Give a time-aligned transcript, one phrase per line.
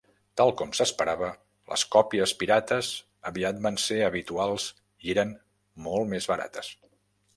[0.39, 1.27] Tal com s'esperava,
[1.73, 2.89] les còpies pirates
[3.33, 4.67] aviat van ser habituals
[5.07, 5.35] i eren
[5.89, 6.73] molt més barates.